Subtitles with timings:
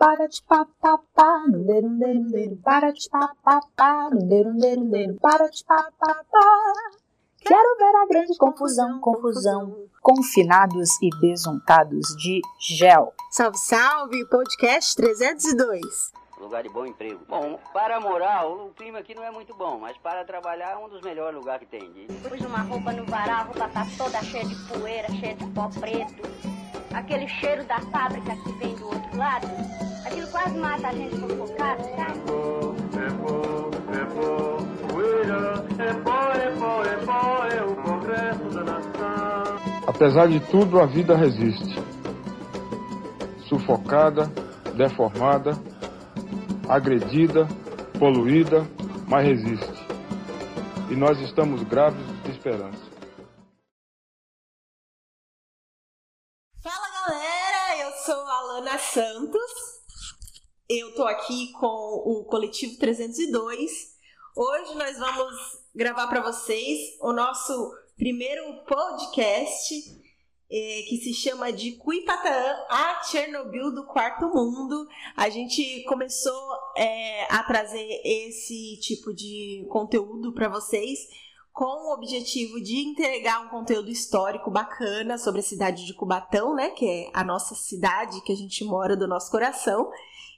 [0.00, 4.56] para te papapá, no dedo, um dedo, um dedo, para te papapá, no dedo, um
[4.56, 6.72] dedo, um dedo, para te papapá.
[7.36, 13.12] Quero ver a grande confusão, confusão, confinados e besuntados de gel.
[13.30, 17.20] Salve, salve, podcast 302 lugar de bom emprego.
[17.28, 20.88] Bom, para morar, o clima aqui não é muito bom, mas para trabalhar é um
[20.88, 22.06] dos melhores lugares que tem.
[22.26, 25.68] Pus uma roupa no varal, a roupa tá toda cheia de poeira, cheia de pó
[25.68, 26.59] preto.
[26.92, 29.46] Aquele cheiro da fábrica que vem do outro lado,
[30.04, 32.20] aquilo quase mata a gente sufocado, sabe?
[32.96, 33.12] É é é
[35.82, 36.20] é é é.
[39.86, 41.78] Apesar de tudo, a vida resiste.
[43.48, 44.30] Sufocada,
[44.74, 45.52] deformada,
[46.68, 47.46] agredida,
[47.98, 48.66] poluída,
[49.06, 49.86] mas resiste.
[50.90, 52.89] E nós estamos grávidos de esperança.
[58.80, 59.52] Santos.
[60.68, 63.70] Eu tô aqui com o Coletivo 302.
[64.34, 65.34] Hoje nós vamos
[65.74, 69.74] gravar para vocês o nosso primeiro podcast
[70.50, 74.88] é, que se chama de Cuipatã, a Chernobyl do quarto mundo.
[75.14, 80.98] A gente começou é, a trazer esse tipo de conteúdo para vocês
[81.52, 86.70] com o objetivo de entregar um conteúdo histórico bacana sobre a cidade de Cubatão, né,
[86.70, 89.90] que é a nossa cidade que a gente mora do nosso coração,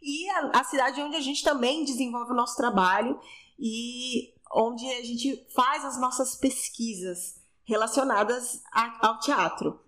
[0.02, 3.18] e a, a cidade onde a gente também desenvolve o nosso trabalho
[3.58, 9.80] e onde a gente faz as nossas pesquisas relacionadas a, ao teatro.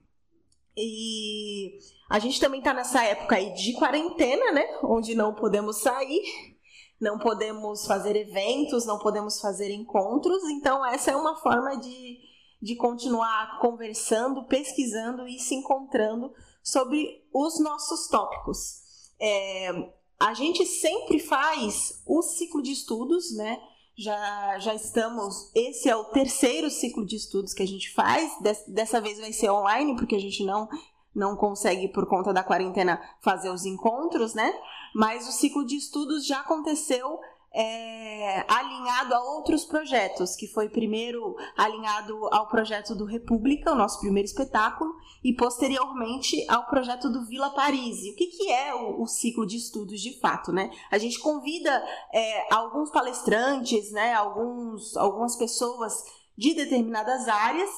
[0.77, 4.65] E a gente também está nessa época aí de quarentena, né?
[4.83, 6.54] Onde não podemos sair,
[7.01, 10.43] não podemos fazer eventos, não podemos fazer encontros.
[10.51, 12.19] Então, essa é uma forma de,
[12.63, 18.83] de continuar conversando, pesquisando e se encontrando sobre os nossos tópicos.
[19.21, 19.71] É,
[20.19, 23.61] a gente sempre faz o ciclo de estudos, né?
[23.97, 25.51] Já, já estamos.
[25.55, 28.33] Esse é o terceiro ciclo de estudos que a gente faz.
[28.67, 30.69] dessa vez vai ser online, porque a gente não,
[31.15, 34.53] não consegue, por conta da quarentena, fazer os encontros, né?
[34.95, 37.19] Mas o ciclo de estudos já aconteceu
[37.55, 44.01] é, alinhado a outros projetos, que foi primeiro alinhado ao projeto do República, o nosso
[44.01, 47.99] primeiro espetáculo, e posteriormente ao projeto do Vila Paris.
[48.09, 50.71] O que, que é o, o ciclo de estudos de fato, né?
[50.91, 51.71] A gente convida
[52.13, 56.05] é, alguns palestrantes, né, alguns, algumas pessoas
[56.37, 57.71] de determinadas áreas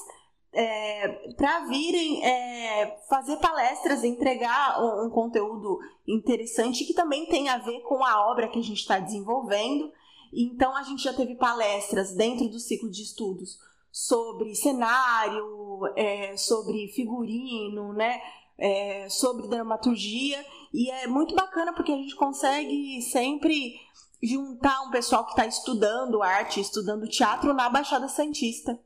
[0.57, 5.79] é, para virem é, fazer palestras, entregar um, um, conteúdo
[6.09, 9.93] interessante que também tem a ver com a obra que a gente está desenvolvendo.
[10.33, 13.59] Então, a gente já teve palestras dentro do ciclo de estudos
[13.93, 18.19] sobre cenário, é, sobre figurino, né?
[18.59, 20.43] É, sobre dramaturgia
[20.73, 23.79] e é muito bacana porque a gente consegue sempre
[24.23, 28.81] juntar um pessoal que está estudando arte, estudando teatro na Baixada Santista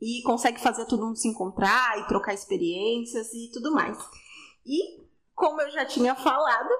[0.00, 3.98] e consegue fazer todo mundo se encontrar e trocar experiências e tudo mais.
[4.66, 6.70] E, como eu já tinha falado,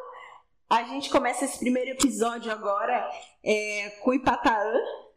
[0.69, 3.09] a gente começa esse primeiro episódio agora
[3.43, 4.73] é, com Ipataã,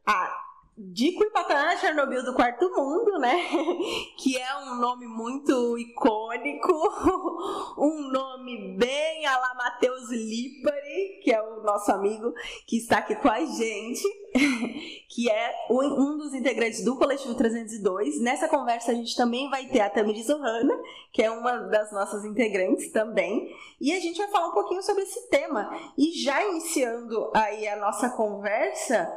[0.06, 0.47] a
[0.78, 3.36] de Cuipatã, Chernobyl do Quarto Mundo, né?
[4.16, 6.72] Que é um nome muito icônico,
[7.80, 12.32] um nome bem a la Matheus Lipari, que é o nosso amigo
[12.68, 14.04] que está aqui com a gente,
[15.10, 18.22] que é um dos integrantes do Coletivo 302.
[18.22, 20.80] Nessa conversa a gente também vai ter a Tamiris Ohana,
[21.12, 23.52] que é uma das nossas integrantes também,
[23.82, 25.72] e a gente vai falar um pouquinho sobre esse tema.
[25.98, 29.12] E já iniciando aí a nossa conversa,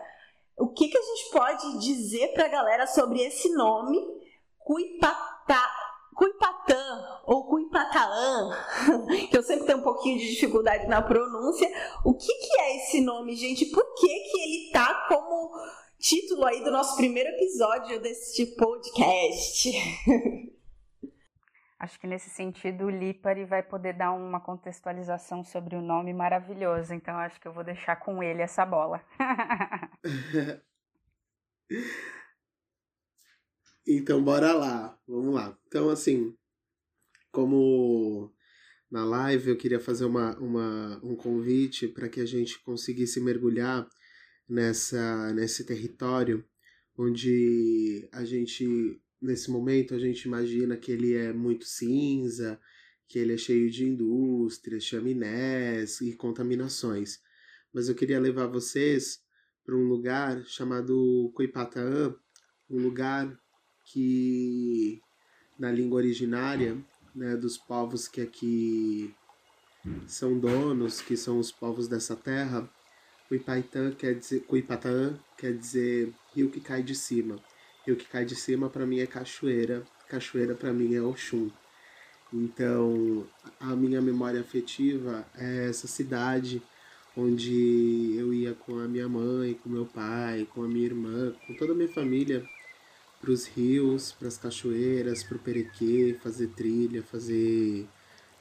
[0.57, 3.99] o que, que a gente pode dizer para a galera sobre esse nome,
[4.59, 5.71] Cuipatá,
[6.15, 8.51] Cuipatã ou Cuipataã,
[9.31, 11.69] que eu sempre tenho um pouquinho de dificuldade na pronúncia.
[12.05, 13.67] O que, que é esse nome, gente?
[13.67, 15.51] Por que, que ele tá como
[15.99, 19.71] título aí do nosso primeiro episódio desse podcast?
[21.81, 26.93] Acho que nesse sentido o Lipari vai poder dar uma contextualização sobre o nome maravilhoso,
[26.93, 29.03] então acho que eu vou deixar com ele essa bola.
[33.89, 35.57] então bora lá, vamos lá.
[35.67, 36.37] Então assim,
[37.33, 38.31] como
[38.91, 43.89] na live eu queria fazer uma, uma, um convite para que a gente conseguisse mergulhar
[44.47, 46.45] nessa, nesse território
[46.99, 52.61] onde a gente nesse momento a gente imagina que ele é muito cinza,
[53.07, 57.21] que ele é cheio de indústrias, chaminés e contaminações.
[57.73, 59.21] Mas eu queria levar vocês
[59.65, 62.15] para um lugar chamado Coipataã,
[62.69, 63.39] um lugar
[63.85, 65.01] que
[65.59, 66.77] na língua originária
[67.15, 69.15] né, dos povos que aqui
[70.07, 72.69] são donos, que são os povos dessa terra,
[73.29, 77.41] Cuipaitã quer dizer, Cuipatã quer dizer rio que cai de cima.
[77.91, 81.51] Rio que cai de cima para mim é cachoeira, cachoeira para mim é Oxum.
[82.33, 83.27] Então,
[83.59, 86.63] a minha memória afetiva é essa cidade
[87.17, 91.55] onde eu ia com a minha mãe, com meu pai, com a minha irmã, com
[91.55, 92.47] toda a minha família
[93.21, 97.89] para os rios, para as cachoeiras, para o Perequê, fazer trilha, fazer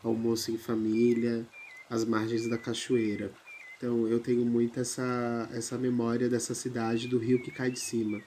[0.03, 1.43] almoço em família,
[1.89, 3.31] às margens da cachoeira.
[3.77, 8.21] Então eu tenho muito essa, essa memória dessa cidade, do rio que cai de cima.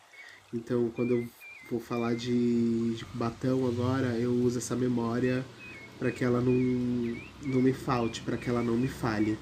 [0.53, 1.29] Então quando eu
[1.71, 5.45] vou falar de, de agora, eu uso essa memória
[5.99, 6.53] para que ela não,
[7.43, 9.39] não me falte, para que ela não me falhe.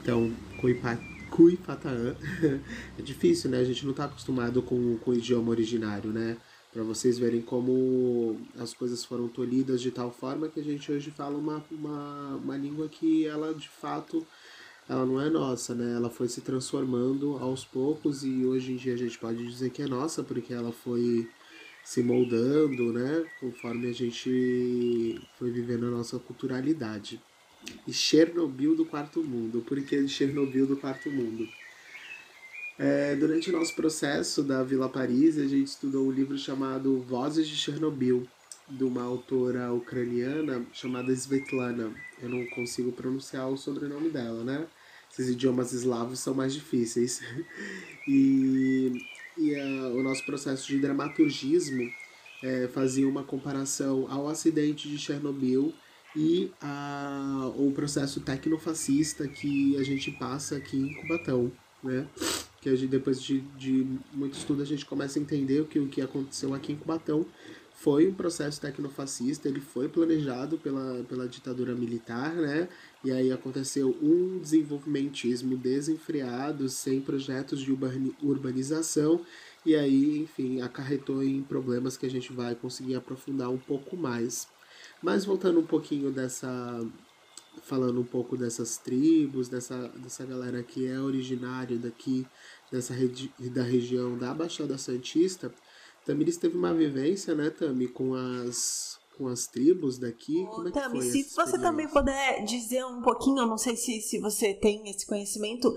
[0.00, 0.30] Então,
[1.30, 2.14] Cuipataã
[2.98, 3.58] é difícil, né?
[3.58, 6.36] A gente não está acostumado com, com o idioma originário, né?
[6.70, 11.10] Para vocês verem como as coisas foram tolhidas de tal forma que a gente hoje
[11.10, 14.26] fala uma, uma, uma língua que ela de fato
[14.92, 15.94] ela não é nossa, né?
[15.96, 19.82] Ela foi se transformando aos poucos e hoje em dia a gente pode dizer que
[19.82, 21.28] é nossa porque ela foi
[21.82, 23.24] se moldando, né?
[23.40, 27.20] Conforme a gente foi vivendo a nossa culturalidade.
[27.86, 29.64] E Chernobyl do quarto mundo.
[29.66, 31.48] Por que Chernobyl do quarto mundo?
[32.78, 37.48] É, durante o nosso processo da Vila Paris, a gente estudou um livro chamado Vozes
[37.48, 38.26] de Chernobyl,
[38.68, 41.94] de uma autora ucraniana chamada Svetlana.
[42.20, 44.66] Eu não consigo pronunciar o sobrenome dela, né?
[45.12, 47.20] Esses idiomas eslavos são mais difíceis.
[48.08, 48.92] e
[49.36, 51.90] e a, o nosso processo de dramaturgismo
[52.42, 55.72] é, fazia uma comparação ao acidente de Chernobyl
[56.14, 61.50] e a, o processo tecnofascista que a gente passa aqui em Cubatão,
[61.82, 62.06] né?
[62.60, 65.88] Que a gente, depois de, de muito estudo a gente começa a entender que o
[65.88, 67.26] que aconteceu aqui em Cubatão
[67.72, 72.68] foi um processo tecnofascista, ele foi planejado pela, pela ditadura militar, né?
[73.04, 77.72] E aí aconteceu um desenvolvimentismo desenfreado, sem projetos de
[78.22, 79.24] urbanização,
[79.66, 84.48] e aí, enfim, acarretou em problemas que a gente vai conseguir aprofundar um pouco mais.
[85.02, 86.80] Mas voltando um pouquinho dessa
[87.62, 92.26] falando um pouco dessas tribos, dessa, dessa galera que é originária daqui,
[92.70, 95.52] dessa regi da região da Baixada Santista,
[96.04, 100.46] Tamiris teve uma vivência, né, Tami, com as com as tribos daqui.
[100.46, 104.18] Como é Tami, se você também puder dizer um pouquinho, eu não sei se, se
[104.18, 105.74] você tem esse conhecimento,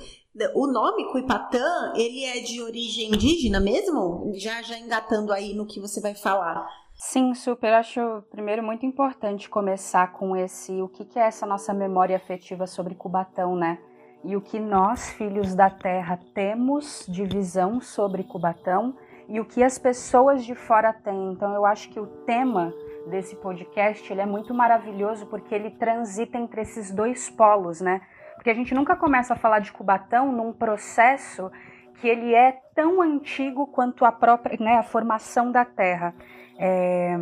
[0.53, 4.31] o nome Cuipatã, ele é de origem indígena mesmo?
[4.35, 6.67] Já já engatando aí no que você vai falar.
[6.97, 7.73] Sim, super.
[7.73, 12.65] Acho primeiro muito importante começar com esse o que, que é essa nossa memória afetiva
[12.65, 13.79] sobre Cubatão, né?
[14.23, 18.95] E o que nós, filhos da terra, temos de visão sobre Cubatão
[19.27, 21.31] e o que as pessoas de fora têm.
[21.31, 22.73] Então eu acho que o tema
[23.09, 28.01] desse podcast ele é muito maravilhoso porque ele transita entre esses dois polos, né?
[28.35, 31.51] Porque a gente nunca começa a falar de Cubatão num processo
[31.95, 36.13] que ele é tão antigo quanto a própria, né, a formação da Terra.
[36.59, 37.15] É,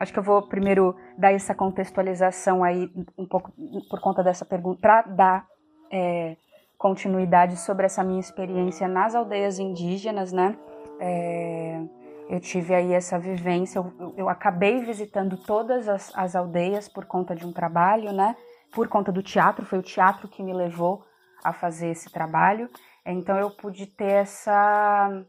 [0.00, 3.52] acho que eu vou primeiro dar essa contextualização aí um pouco
[3.88, 5.46] por conta dessa pergunta para dar
[5.92, 6.36] é,
[6.78, 10.56] continuidade sobre essa minha experiência nas aldeias indígenas, né?
[11.00, 11.82] É,
[12.28, 17.34] eu tive aí essa vivência, eu, eu acabei visitando todas as, as, aldeias por conta
[17.34, 18.36] de um trabalho, né?
[18.72, 21.04] Por conta do teatro, foi o teatro que me levou
[21.42, 22.68] a fazer esse trabalho.
[23.04, 25.24] Então eu pude ter essa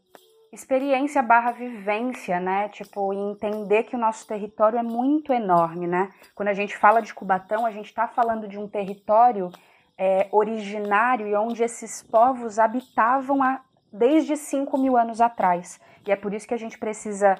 [0.51, 2.69] experiência barra vivência, né?
[2.69, 6.11] Tipo, entender que o nosso território é muito enorme, né?
[6.33, 9.51] Quando a gente fala de Cubatão, a gente está falando de um território
[9.97, 13.61] é, originário e onde esses povos habitavam há,
[13.95, 15.79] desde 5 mil anos atrás.
[16.05, 17.37] E é por isso que a gente precisa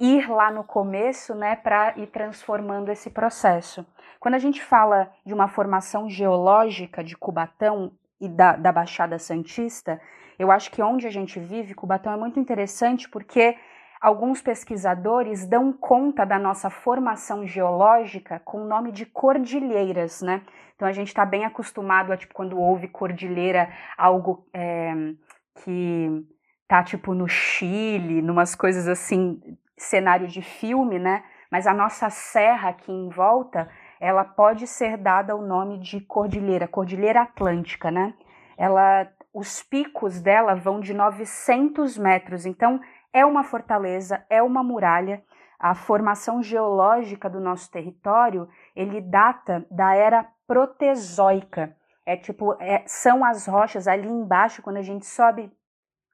[0.00, 3.86] ir lá no começo, né, para ir transformando esse processo.
[4.18, 10.00] Quando a gente fala de uma formação geológica de Cubatão e da, da Baixada Santista,
[10.38, 13.56] eu acho que onde a gente vive, Cubatão é muito interessante porque
[14.00, 20.42] alguns pesquisadores dão conta da nossa formação geológica com o nome de cordilheiras, né?
[20.74, 24.92] Então a gente está bem acostumado a, tipo, quando houve cordilheira, algo é,
[25.64, 26.24] que
[26.68, 29.40] tá tipo no Chile, numas coisas assim,
[29.76, 31.22] cenário de filme, né?
[31.50, 33.68] Mas a nossa serra aqui em volta,
[34.00, 38.14] ela pode ser dada o nome de cordilheira, cordilheira atlântica, né?
[38.56, 42.80] Ela, os picos dela vão de 900 metros, então
[43.12, 45.22] é uma fortaleza, é uma muralha.
[45.58, 51.74] A formação geológica do nosso território, ele data da era protezoica.
[52.06, 55.52] É tipo, é, são as rochas ali embaixo, quando a gente sobe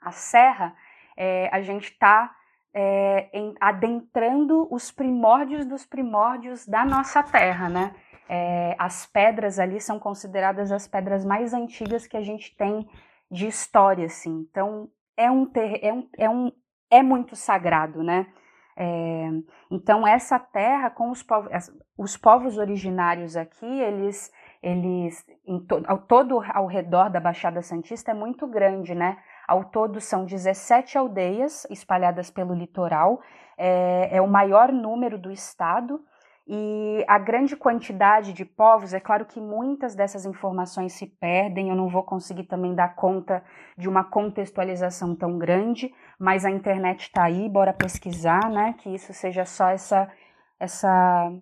[0.01, 0.75] a serra,
[1.17, 2.35] é, a gente está
[2.75, 3.29] é,
[3.61, 7.95] adentrando os primórdios dos primórdios da nossa terra, né?
[8.35, 12.89] é, as pedras ali são consideradas as pedras mais antigas que a gente tem
[13.31, 14.47] de história, assim.
[14.51, 16.53] Então, é um, ter, é um, é um
[16.91, 18.27] é muito sagrado, né?
[18.75, 19.29] É,
[19.71, 21.51] então essa terra com os povos,
[21.97, 24.33] os povos originários aqui, eles,
[24.63, 25.25] eles
[25.69, 29.19] to, ao todo ao redor da Baixada Santista é muito grande, né?
[29.49, 33.21] Ao todo são 17 aldeias espalhadas pelo litoral,
[33.59, 36.01] é, é o maior número do estado
[36.47, 41.77] e a grande quantidade de povos, é claro que muitas dessas informações se perdem, eu
[41.77, 43.45] não vou conseguir também dar conta
[43.77, 48.75] de uma contextualização tão grande, mas a internet está aí, bora pesquisar, né?
[48.79, 50.11] Que isso seja só essa,
[50.59, 51.33] essa,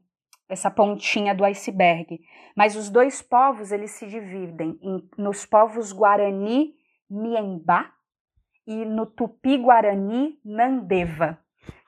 [0.51, 2.21] essa pontinha do iceberg.
[2.57, 6.75] Mas os dois povos, eles se dividem em, nos povos Guarani
[7.09, 7.91] Miembá
[8.67, 11.39] e no Tupi-Guarani Nandeva.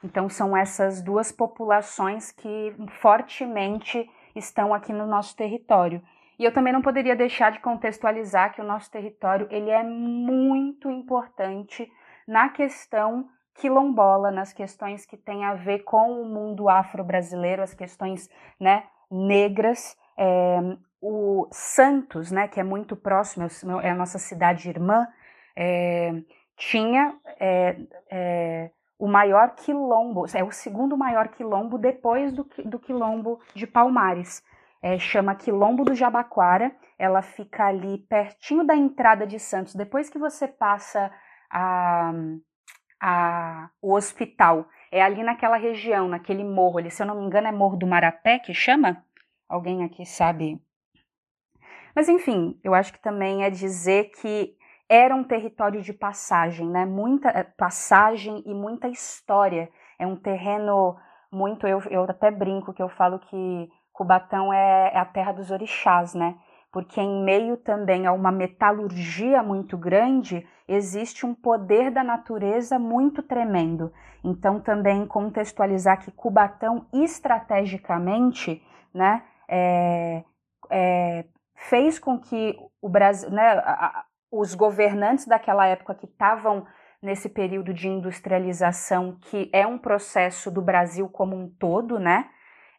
[0.02, 6.02] Então, são essas duas populações que fortemente estão aqui no nosso território.
[6.38, 10.90] E eu também não poderia deixar de contextualizar que o nosso território ele é muito
[10.90, 11.90] importante
[12.26, 18.28] na questão quilombola, nas questões que têm a ver com o mundo afro-brasileiro, as questões
[18.59, 19.97] né, negras.
[20.16, 20.59] É,
[21.00, 23.47] o Santos, né, que é muito próximo,
[23.82, 25.06] é a nossa cidade irmã,
[25.56, 26.12] é,
[26.56, 27.76] tinha é,
[28.11, 28.71] é
[29.02, 34.44] o maior quilombo, é o segundo maior quilombo depois do, do quilombo de Palmares.
[34.80, 39.75] É, chama Quilombo do Jabaquara, ela fica ali pertinho da entrada de Santos.
[39.75, 41.11] Depois que você passa
[41.50, 42.12] a,
[43.04, 47.49] a, o hospital, é ali naquela região, naquele morro ali, se eu não me engano
[47.49, 49.04] é Morro do Marapé que chama?
[49.49, 50.62] Alguém aqui sabe?
[51.97, 54.56] Mas enfim, eu acho que também é dizer que
[54.88, 56.87] era um território de passagem, né?
[56.87, 59.68] Muita eh, passagem e muita história.
[59.99, 60.97] É um terreno
[61.30, 61.66] muito.
[61.66, 66.14] Eu, eu até brinco que eu falo que Cubatão é, é a terra dos orixás,
[66.14, 66.37] né?
[66.73, 73.23] Porque em meio também a uma metalurgia muito grande, existe um poder da natureza muito
[73.23, 73.93] tremendo.
[74.25, 78.62] Então, também contextualizar que Cubatão, estrategicamente,
[78.95, 80.25] né, é,
[80.71, 81.25] é,
[81.55, 86.67] fez com que o Brasil, né, a, os governantes daquela época que estavam
[87.02, 92.31] nesse período de industrialização, que é um processo do Brasil como um todo, né?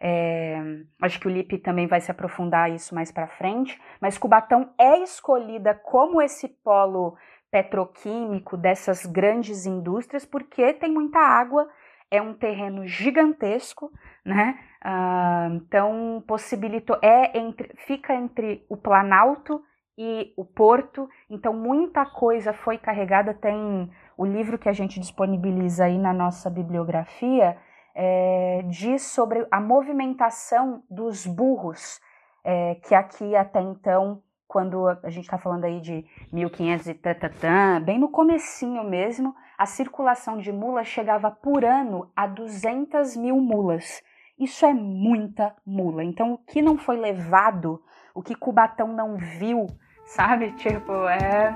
[0.06, 0.62] É,
[1.02, 4.98] acho que o Lipe também vai se aprofundar isso mais para frente, mas Cubatão é
[5.00, 7.16] escolhida como esse polo
[7.50, 11.70] petroquímico dessas grandes indústrias porque tem muita água,
[12.12, 13.92] é um terreno gigantesco,
[14.26, 14.60] né?
[14.82, 19.64] Ah, então possibilitou é entre fica entre o Planalto
[19.98, 21.08] e o Porto.
[21.30, 23.34] Então, muita coisa foi carregada.
[23.34, 27.58] Tem o livro que a gente disponibiliza aí na nossa bibliografia,
[27.96, 32.00] é, diz sobre a movimentação dos burros,
[32.44, 37.82] é, que aqui até então, quando a gente está falando aí de 1500 e tatatã,
[37.82, 44.02] bem no comecinho mesmo, a circulação de mulas chegava por ano a 200 mil mulas.
[44.40, 46.04] Isso é muita mula.
[46.04, 47.82] Então, o que não foi levado,
[48.16, 49.68] o que Cubatão não viu
[50.06, 50.52] sabe?
[50.52, 51.54] Tipo, é.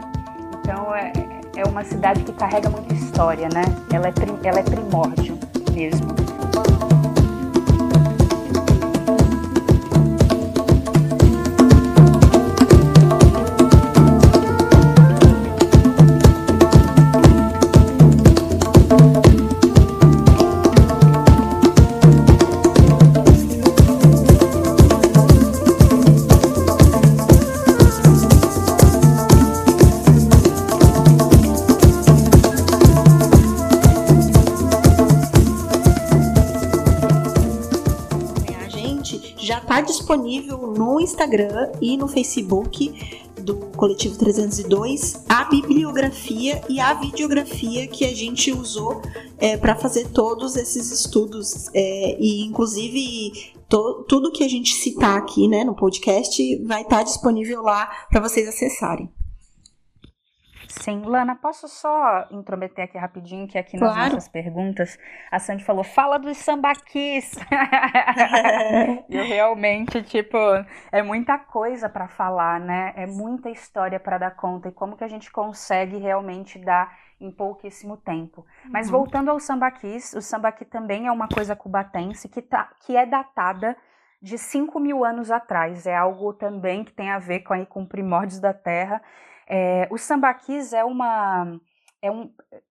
[0.59, 1.11] Então é,
[1.55, 3.63] é uma cidade que carrega muita história, né?
[3.93, 5.37] Ela é, ela é primórdio
[5.73, 6.26] mesmo.
[6.57, 6.86] Disponível
[40.97, 42.91] no Instagram e no Facebook
[43.41, 49.01] do Coletivo 302 a bibliografia e a videografia que a gente usou
[49.37, 51.69] é, para fazer todos esses estudos.
[51.73, 56.97] É, e, inclusive, to, tudo que a gente citar aqui né, no podcast vai estar
[56.97, 59.07] tá disponível lá para vocês acessarem.
[60.81, 64.13] Sim, Lana, posso só intrometer aqui rapidinho, que aqui nas claro.
[64.13, 64.97] nossas perguntas
[65.31, 67.35] a Sandy falou, fala dos sambaquis.
[69.09, 70.37] e realmente, tipo,
[70.91, 72.93] é muita coisa para falar, né?
[72.95, 74.69] É muita história para dar conta.
[74.69, 78.45] E como que a gente consegue realmente dar em pouquíssimo tempo.
[78.65, 78.99] Mas uhum.
[78.99, 83.75] voltando ao sambaquis, o sambaqui também é uma coisa cubatense que, tá, que é datada
[84.21, 85.85] de 5 mil anos atrás.
[85.85, 89.01] É algo também que tem a ver com, aí, com primórdios da terra.
[89.47, 91.59] É, o sambaquis é uma,
[92.01, 92.29] é um,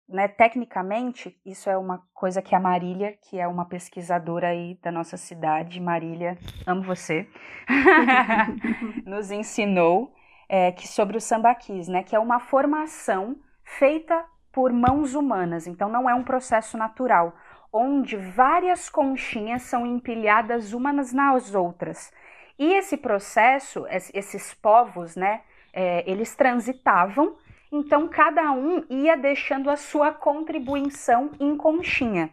[0.09, 4.93] né, tecnicamente, isso é uma coisa que a Marília, que é uma pesquisadora aí da
[4.93, 7.27] nossa cidade, Marília, amo você,
[9.07, 10.13] nos ensinou
[10.49, 15.89] é, que sobre o sambaquis, né, que é uma formação feita por mãos humanas, então
[15.89, 17.35] não é um processo natural,
[17.73, 22.13] onde várias conchinhas são empilhadas umas nas outras.
[22.59, 25.43] E esse processo, esses povos, né,
[25.77, 27.37] é, eles transitavam
[27.71, 32.31] então cada um ia deixando a sua contribuição em conchinha.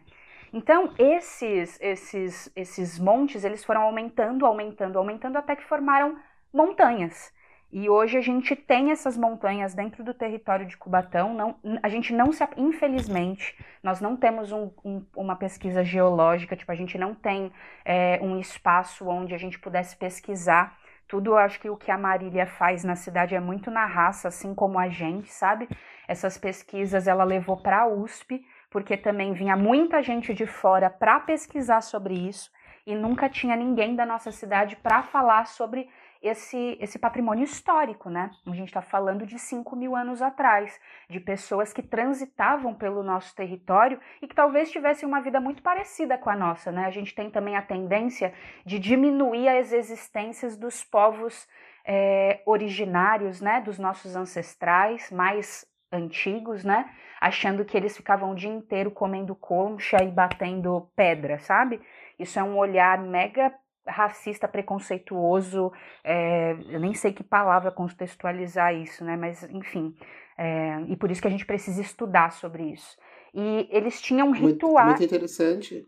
[0.52, 6.16] Então esses esses esses montes eles foram aumentando, aumentando, aumentando até que formaram
[6.52, 7.32] montanhas.
[7.72, 11.34] E hoje a gente tem essas montanhas dentro do território de Cubatão.
[11.34, 16.54] Não, a gente não se, infelizmente, nós não temos um, um, uma pesquisa geológica.
[16.54, 17.50] Tipo, a gente não tem
[17.84, 22.46] é, um espaço onde a gente pudesse pesquisar tudo, acho que o que a Marília
[22.46, 25.68] faz na cidade é muito na raça, assim como a gente, sabe?
[26.08, 31.20] Essas pesquisas ela levou para a USP, porque também vinha muita gente de fora para
[31.20, 32.50] pesquisar sobre isso
[32.86, 35.88] e nunca tinha ninguém da nossa cidade para falar sobre
[36.24, 38.30] esse, esse patrimônio histórico, né?
[38.46, 43.34] A gente está falando de 5 mil anos atrás, de pessoas que transitavam pelo nosso
[43.36, 46.86] território e que talvez tivessem uma vida muito parecida com a nossa, né?
[46.86, 48.32] A gente tem também a tendência
[48.64, 51.46] de diminuir as existências dos povos
[51.84, 53.60] é, originários, né?
[53.60, 56.90] Dos nossos ancestrais mais antigos, né?
[57.20, 61.82] Achando que eles ficavam o dia inteiro comendo concha e batendo pedra, sabe?
[62.18, 63.52] Isso é um olhar mega
[63.86, 65.72] racista, preconceituoso,
[66.02, 69.16] é, eu nem sei que palavra contextualizar isso, né?
[69.16, 69.94] Mas, enfim,
[70.38, 72.96] é, e por isso que a gente precisa estudar sobre isso.
[73.32, 74.86] E eles tinham rituais.
[74.86, 75.86] Muito, muito interessante.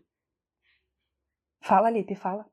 [1.61, 2.45] Fala, Lipe, fala.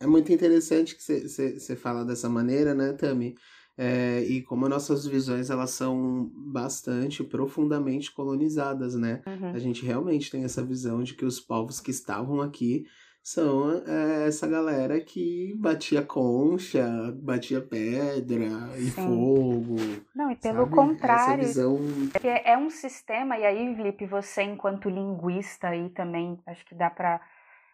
[0.00, 3.34] É muito interessante que você fala dessa maneira, né, Tami?
[3.76, 9.22] É, e como nossas visões elas são bastante profundamente colonizadas, né?
[9.26, 9.52] Uhum.
[9.52, 12.84] A gente realmente tem essa visão de que os povos que estavam aqui
[13.22, 18.44] são é, essa galera que batia concha, batia pedra
[18.76, 19.06] e Sim.
[19.06, 19.76] fogo.
[20.14, 20.74] Não, e pelo sabe?
[20.74, 21.78] contrário, visão...
[22.44, 27.20] é um sistema, e aí, Felipe, você enquanto linguista aí também, acho que dá para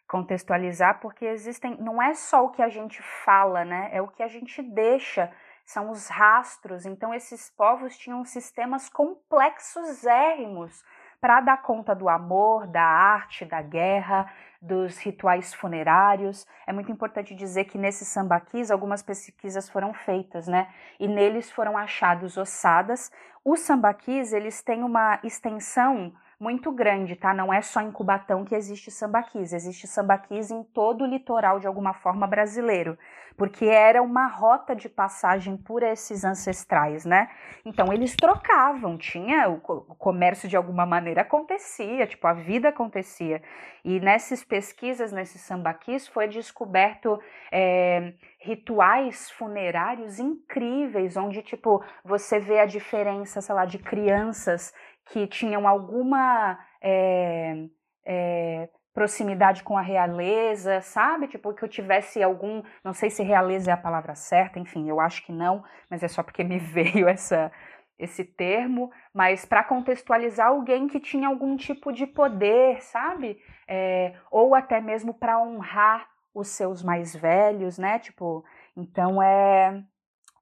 [0.07, 3.91] contextualizar, porque existem, não é só o que a gente fala, né?
[3.93, 5.31] É o que a gente deixa,
[5.65, 6.87] são os rastros.
[6.87, 10.83] Então, esses povos tinham sistemas complexos érrimos
[11.21, 16.47] para dar conta do amor, da arte, da guerra, dos rituais funerários.
[16.67, 20.69] É muito importante dizer que nesses sambaquis algumas pesquisas foram feitas, né?
[20.99, 23.11] E neles foram achados ossadas.
[23.45, 27.35] Os sambaquis, eles têm uma extensão muito grande, tá?
[27.35, 31.67] Não é só em Cubatão que existe sambaquis, existe sambaquis em todo o litoral de
[31.67, 32.97] alguma forma brasileiro,
[33.37, 37.29] porque era uma rota de passagem por esses ancestrais, né?
[37.65, 43.43] Então eles trocavam, tinha o, comércio de alguma maneira acontecia, tipo a vida acontecia.
[43.85, 47.21] E nessas pesquisas, nesses sambaquis, foi descoberto
[47.51, 54.73] é, rituais funerários incríveis, onde tipo você vê a diferença, sei lá, de crianças
[55.09, 57.67] que tinham alguma é,
[58.05, 61.29] é, proximidade com a realeza, sabe?
[61.29, 62.63] Tipo, que eu tivesse algum.
[62.83, 66.09] Não sei se realeza é a palavra certa, enfim, eu acho que não, mas é
[66.09, 67.53] só porque me veio essa,
[67.99, 68.91] esse termo.
[69.15, 73.39] Mas para contextualizar alguém que tinha algum tipo de poder, sabe?
[73.69, 77.99] É, ou até mesmo para honrar os seus mais velhos, né?
[77.99, 78.45] Tipo,
[78.77, 79.83] então é.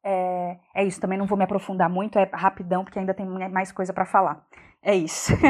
[0.08, 3.72] É, é isso, também não vou me aprofundar muito, é rapidão, porque ainda tem mais
[3.72, 4.46] coisa para falar.
[4.80, 5.32] É isso.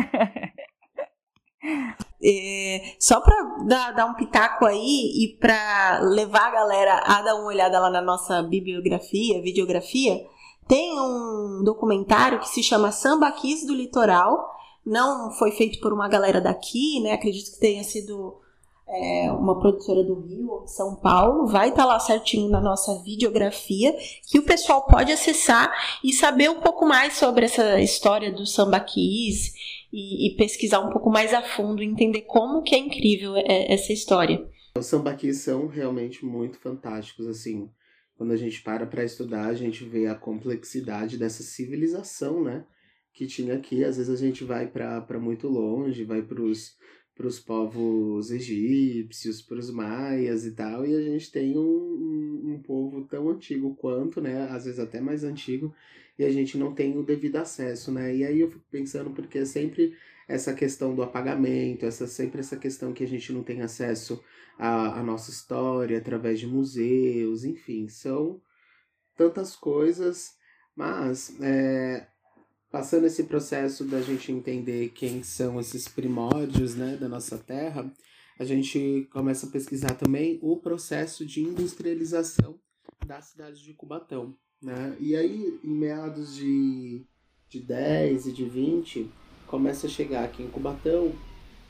[2.25, 7.35] é, só para dar, dar, um pitaco aí e para levar a galera a dar
[7.35, 10.25] uma olhada lá na nossa bibliografia, videografia,
[10.66, 14.57] tem um documentário que se chama Samba Kiss do Litoral.
[14.87, 17.12] Não foi feito por uma galera daqui, né?
[17.12, 18.40] Acredito que tenha sido
[18.88, 23.03] é, uma produtora do Rio ou São Paulo, vai estar tá lá certinho na nossa
[23.03, 23.94] videografia,
[24.31, 25.72] que o pessoal pode acessar
[26.05, 29.53] e saber um pouco mais sobre essa história do samba kiss
[29.92, 33.92] e, e pesquisar um pouco mais a fundo, entender como que é incrível é, essa
[33.92, 34.46] história.
[34.79, 37.68] Os samba são realmente muito fantásticos, assim,
[38.16, 42.64] quando a gente para para estudar, a gente vê a complexidade dessa civilização, né?
[43.12, 43.85] Que tinha aqui.
[43.85, 46.77] Às vezes a gente vai para muito longe, vai para os
[47.17, 52.63] para os povos egípcios, para os maias e tal, e a gente tem um, um,
[52.63, 55.75] povo tão antigo quanto, né, às vezes até mais antigo,
[56.19, 59.39] e a gente não tem o devido acesso, né, e aí eu fico pensando porque
[59.39, 59.95] é sempre
[60.29, 64.23] essa questão do apagamento, essa sempre essa questão que a gente não tem acesso
[64.59, 68.43] à, à nossa história através de museus, enfim, são
[69.17, 70.35] tantas coisas,
[70.77, 72.07] mas é,
[72.71, 77.91] passando esse processo da gente entender quem são esses primórdios né, da nossa terra,
[78.39, 82.59] a gente começa a pesquisar também o processo de industrialização
[83.07, 84.35] da cidade de Cubatão.
[84.61, 84.97] Né?
[85.01, 87.05] E aí, em meados de,
[87.49, 89.11] de 10 e de 20,
[89.47, 91.13] começa a chegar aqui em Cubatão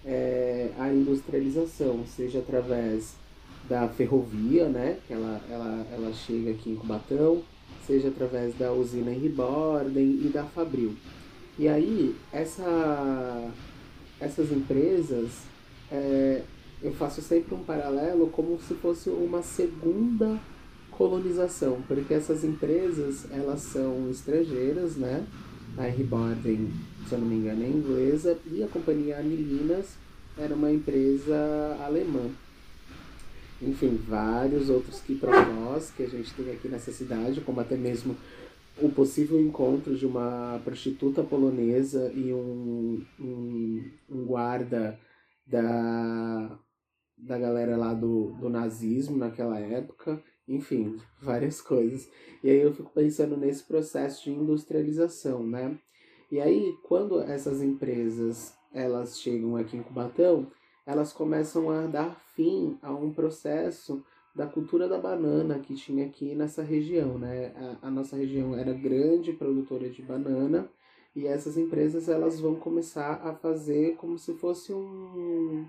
[0.04, 3.14] é, a industrialização, seja através
[3.68, 7.42] da ferrovia, né, que ela, ela, ela chega aqui em Cubatão,
[7.86, 10.94] seja através da usina Henry Borden e da Fabril.
[11.58, 13.50] E aí, essa,
[14.20, 15.30] essas empresas,
[15.90, 16.42] é,
[16.82, 20.38] eu faço sempre um paralelo como se fosse uma segunda
[20.90, 25.24] colonização, porque essas empresas, elas são estrangeiras, né?
[25.78, 26.70] A Henry Borden,
[27.08, 29.96] se eu não me engano, é inglesa, e a companhia Anilinas
[30.38, 32.30] era uma empresa alemã
[33.60, 38.16] enfim, vários outros quiprocós que a gente tem aqui nessa cidade, como até mesmo
[38.80, 44.98] o possível encontro de uma prostituta polonesa e um, um, um guarda
[45.46, 46.58] da,
[47.16, 52.08] da galera lá do, do nazismo naquela época, enfim, várias coisas.
[52.42, 55.78] E aí eu fico pensando nesse processo de industrialização, né?
[56.30, 60.50] E aí, quando essas empresas elas chegam aqui em Cubatão,
[60.86, 64.02] elas começam a dar fim a um processo
[64.34, 67.52] da cultura da banana que tinha aqui nessa região, né?
[67.82, 70.70] A, a, nossa região era grande produtora de banana
[71.14, 75.66] e essas empresas elas vão começar a fazer como se fosse um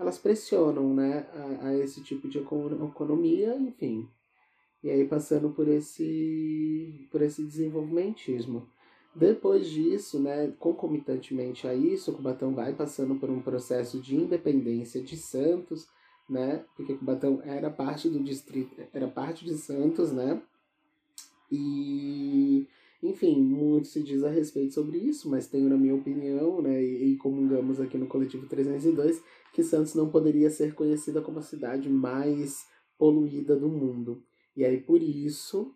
[0.00, 4.08] elas pressionam, né, a, a esse tipo de economia, enfim.
[4.82, 8.68] E aí passando por esse por esse desenvolvimentismo.
[9.14, 15.16] Depois disso, né, concomitantemente a isso, Cubatão vai passando por um processo de independência de
[15.18, 15.86] Santos,
[16.28, 20.40] né, porque Cubatão era parte do distrito, era parte de Santos, né,
[21.50, 22.66] e,
[23.02, 27.12] enfim, muito se diz a respeito sobre isso, mas tenho na minha opinião, né, e,
[27.12, 29.22] e comungamos aqui no Coletivo 302,
[29.52, 34.22] que Santos não poderia ser conhecida como a cidade mais poluída do mundo.
[34.56, 35.74] E aí, por isso,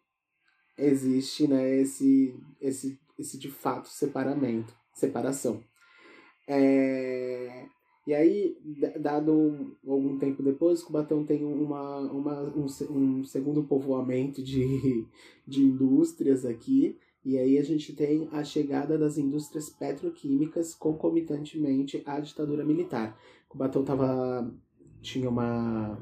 [0.79, 5.63] existe, né, esse, esse esse de fato separamento, separação.
[6.49, 7.67] É,
[8.07, 8.57] e aí,
[9.01, 15.07] dado algum tempo depois, Cubatão tem uma, uma, um, um segundo povoamento de,
[15.47, 22.21] de indústrias aqui, e aí a gente tem a chegada das indústrias petroquímicas concomitantemente à
[22.21, 23.19] ditadura militar.
[23.49, 24.55] Cubatão tava,
[25.03, 25.99] tinha uma,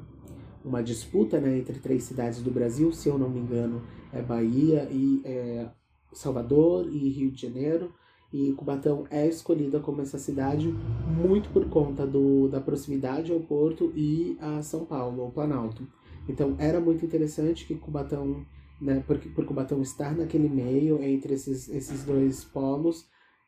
[0.62, 4.87] uma disputa né, entre três cidades do Brasil, se eu não me engano, é Bahia
[4.92, 5.70] e é,
[6.14, 7.92] Salvador e Rio de Janeiro.
[8.33, 13.92] E Cubatão é escolhida como essa cidade muito por conta do, da proximidade ao Porto
[13.94, 15.87] e a São Paulo, ao Planalto.
[16.29, 18.44] Então era muito interessante que Cubatão,
[18.81, 23.07] né, por, por Cubatão estar naquele meio entre esses, esses dois polos,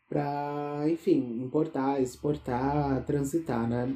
[0.09, 3.93] para, enfim, importar, exportar, transitar, né?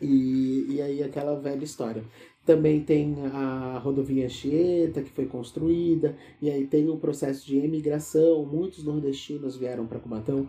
[0.00, 2.02] E, e aí aquela velha história.
[2.44, 8.44] Também tem a rodovia Anchieta, que foi construída, e aí tem o processo de emigração.
[8.44, 10.48] Muitos nordestinos vieram para Cubatão.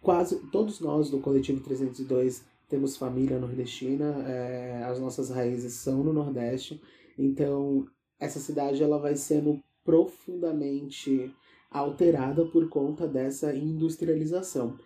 [0.00, 6.12] Quase todos nós do Coletivo 302 temos família nordestina, é, as nossas raízes são no
[6.12, 6.80] Nordeste.
[7.18, 7.86] Então,
[8.18, 11.30] essa cidade ela vai sendo profundamente
[11.70, 14.78] alterada por conta dessa industrialização.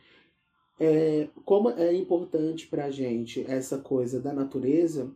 [0.81, 5.11] É, como é importante para a gente essa coisa da natureza,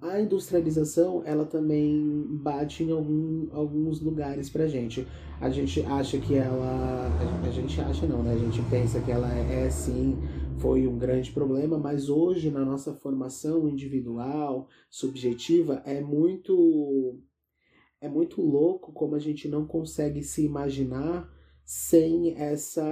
[0.00, 5.06] a industrialização ela também bate em algum, alguns lugares pra gente.
[5.40, 7.08] A gente acha que ela.
[7.44, 8.32] A gente acha não, né?
[8.32, 10.16] A gente pensa que ela é, é sim,
[10.58, 17.18] foi um grande problema, mas hoje na nossa formação individual, subjetiva, é muito.
[18.00, 21.30] É muito louco como a gente não consegue se imaginar
[21.70, 22.84] sem essa,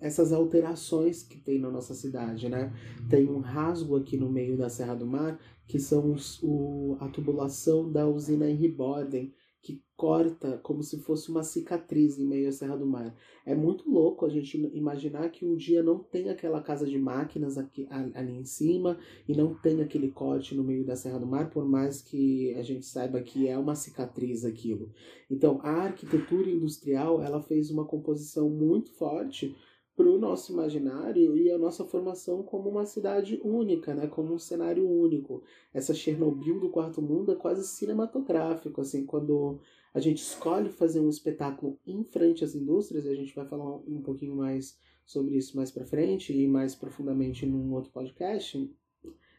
[0.00, 2.72] essas alterações que tem na nossa cidade, né?
[3.10, 7.08] Tem um rasgo aqui no meio da Serra do Mar, que são os, o, a
[7.08, 9.30] tubulação da usina Henry Borden,
[9.62, 13.14] que corta como se fosse uma cicatriz em meio à Serra do Mar.
[13.46, 17.56] É muito louco a gente imaginar que um dia não tem aquela casa de máquinas
[17.56, 18.98] aqui, ali em cima
[19.28, 22.62] e não tem aquele corte no meio da Serra do Mar, por mais que a
[22.62, 24.90] gente saiba que é uma cicatriz aquilo.
[25.30, 29.54] Então, a arquitetura industrial ela fez uma composição muito forte
[29.94, 34.06] para o nosso imaginário e a nossa formação como uma cidade única, né?
[34.06, 35.42] como um cenário único.
[35.72, 39.60] Essa Chernobyl do quarto mundo é quase cinematográfico, assim, quando
[39.92, 43.76] a gente escolhe fazer um espetáculo em frente às indústrias, e a gente vai falar
[43.76, 48.70] um pouquinho mais sobre isso mais para frente e mais profundamente num outro podcast,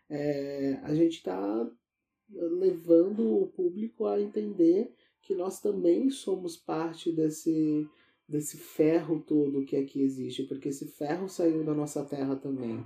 [0.10, 1.72] é, a gente está
[2.30, 7.88] levando o público a entender que nós também somos parte desse
[8.34, 12.84] desse ferro todo que aqui existe, porque esse ferro saiu da nossa terra também.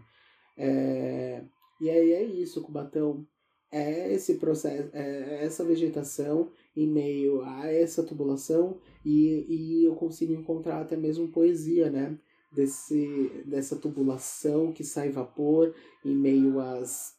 [0.57, 1.41] É,
[1.79, 3.25] e aí é isso, Cubatão
[3.71, 10.33] é esse processo, é essa vegetação em meio a essa tubulação e, e eu consigo
[10.33, 12.17] encontrar até mesmo poesia, né?
[12.51, 17.13] Desse, dessa tubulação que sai vapor em meio às,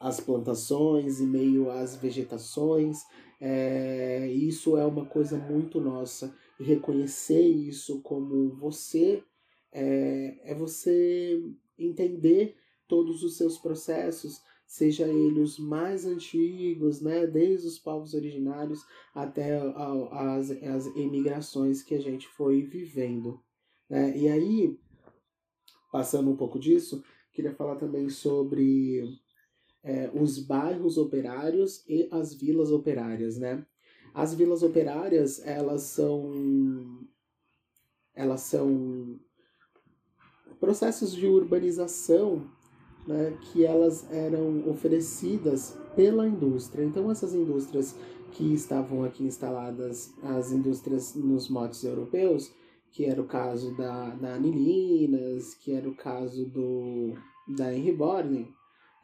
[0.00, 2.98] às plantações, em meio às vegetações.
[3.40, 6.34] É, isso é uma coisa muito nossa.
[6.58, 9.22] E reconhecer isso como você
[9.72, 11.42] é, é você
[11.78, 12.56] entender
[12.88, 18.80] todos os seus processos, seja ele os mais antigos, né, desde os povos originários
[19.14, 19.60] até
[20.12, 23.40] as, as emigrações que a gente foi vivendo.
[23.88, 24.16] Né?
[24.16, 24.78] E aí,
[25.92, 29.04] passando um pouco disso, queria falar também sobre
[29.82, 33.64] é, os bairros operários e as vilas operárias, né?
[34.16, 37.06] As vilas operárias, elas são
[38.14, 39.20] elas são
[40.58, 42.50] processos de urbanização
[43.06, 46.82] né, que elas eram oferecidas pela indústria.
[46.82, 47.94] Então, essas indústrias
[48.32, 52.50] que estavam aqui instaladas, as indústrias nos motes europeus,
[52.90, 57.12] que era o caso da, da Anilinas, que era o caso do,
[57.54, 58.48] da Henry Borne,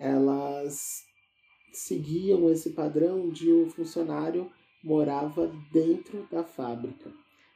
[0.01, 1.05] elas
[1.71, 4.51] seguiam esse padrão de o funcionário
[4.83, 7.11] morava dentro da fábrica,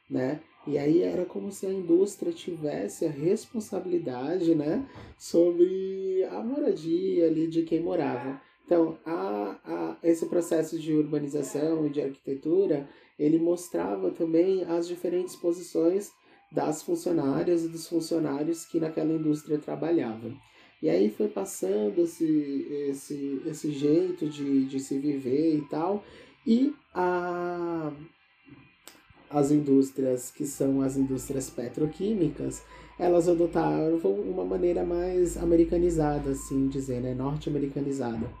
[0.09, 0.41] né?
[0.65, 4.85] E aí era como se a indústria tivesse a responsabilidade, né,
[5.17, 8.41] sobre a moradia ali de quem morava.
[8.65, 12.87] Então, a, a, esse processo de urbanização e de arquitetura,
[13.17, 16.11] ele mostrava também as diferentes posições
[16.51, 20.35] das funcionárias e dos funcionários que naquela indústria trabalhavam.
[20.81, 26.03] E aí foi passando esse, esse, esse jeito de, de se viver e tal,
[26.47, 27.91] e a,
[29.29, 32.63] as indústrias que são as indústrias petroquímicas,
[32.97, 37.13] elas adotaram uma maneira mais americanizada, assim dizer, né?
[37.13, 38.31] norte-americanizada.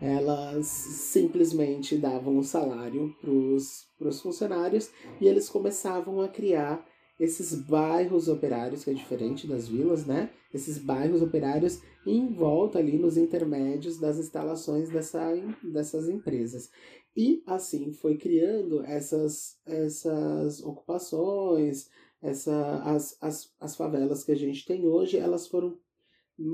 [0.00, 6.84] Elas simplesmente davam um salário para os funcionários e eles começavam a criar
[7.18, 10.30] esses bairros operários, que é diferente das vilas, né?
[10.52, 16.70] Esses bairros operários em volta ali nos intermédios das instalações dessa, dessas empresas.
[17.16, 21.88] E assim foi criando essas, essas ocupações,
[22.20, 25.78] essa, as, as, as favelas que a gente tem hoje, elas foram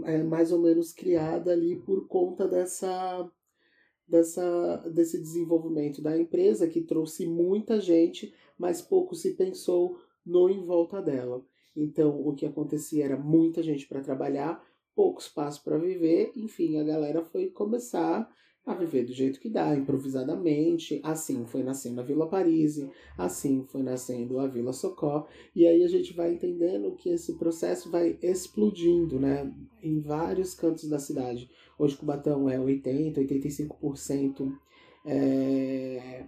[0.04, 3.30] é, mais ou menos criadas ali por conta dessa,
[4.06, 10.64] dessa, desse desenvolvimento da empresa que trouxe muita gente, mas pouco se pensou no em
[10.66, 11.42] volta dela.
[11.74, 14.62] Então, o que acontecia era muita gente para trabalhar,
[14.94, 18.28] pouco espaço para viver, enfim, a galera foi começar
[18.66, 21.00] a viver do jeito que dá, improvisadamente.
[21.02, 25.88] Assim foi nascendo a Vila Parise, assim foi nascendo a Vila Socó, e aí a
[25.88, 31.50] gente vai entendendo que esse processo vai explodindo, né, em vários cantos da cidade.
[31.78, 34.52] Hoje Cubatão é 80, 85%
[35.06, 36.26] é,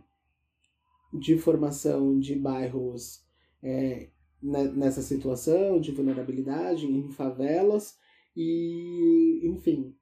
[1.12, 3.22] de formação de bairros
[3.62, 4.08] é,
[4.42, 7.96] nessa situação de vulnerabilidade, em favelas,
[8.34, 9.94] e enfim,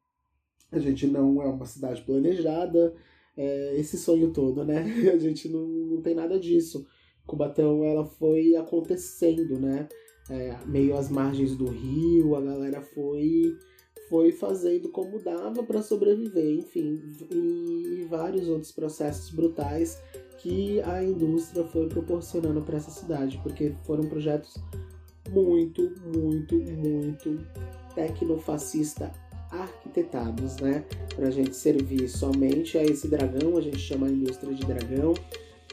[0.72, 2.94] a gente não é uma cidade planejada,
[3.36, 4.84] é, esse sonho todo, né?
[5.12, 6.86] A gente não, não tem nada disso.
[7.26, 9.88] Cubatão, ela foi acontecendo, né?
[10.28, 13.56] É, meio às margens do rio, a galera foi
[14.08, 20.02] foi fazendo como dava para sobreviver, enfim, e, e vários outros processos brutais
[20.38, 24.56] que a indústria foi proporcionando para essa cidade, porque foram projetos
[25.32, 27.38] muito, muito, muito
[27.94, 29.12] tecnofascista
[29.50, 30.84] arquitetados, né?
[31.14, 35.14] Para a gente servir somente a esse dragão, a gente chama a indústria de dragão,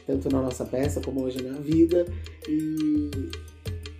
[0.06, 2.06] tanto na nossa peça como hoje na vida.
[2.48, 3.10] E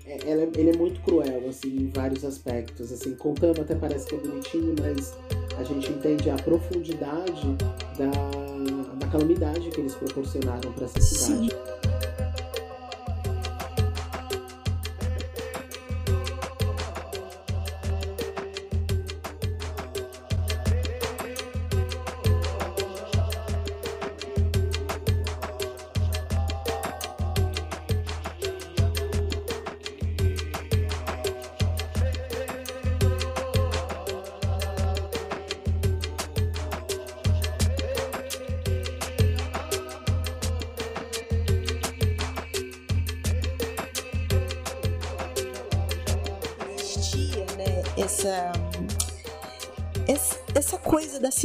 [0.05, 2.91] é, ela, é, ele é muito cruel, assim, em vários aspectos.
[2.91, 5.15] Assim, contando até parece que é bonitinho, mas
[5.59, 7.57] a gente entende a profundidade
[7.97, 8.11] da,
[8.99, 11.51] da calamidade que eles proporcionaram para essa cidade.
[11.51, 11.98] Sim.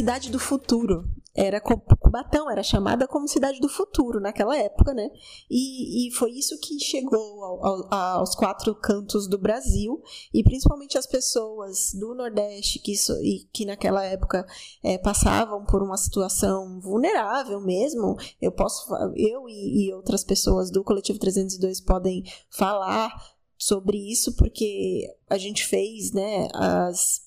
[0.04, 1.10] Cidade do futuro.
[1.36, 5.10] Era Cubatão era chamada como cidade do futuro naquela época, né?
[5.50, 10.00] E, e foi isso que chegou ao, ao, aos quatro cantos do Brasil
[10.32, 14.46] e principalmente as pessoas do Nordeste que, isso, e, que naquela época
[14.84, 18.16] é, passavam por uma situação vulnerável mesmo.
[18.40, 23.12] Eu posso, eu e, e outras pessoas do coletivo 302 podem falar
[23.58, 27.24] sobre isso porque a gente fez, né, as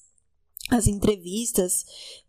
[0.71, 1.85] as entrevistas